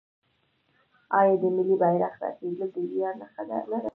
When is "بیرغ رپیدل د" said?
1.81-2.77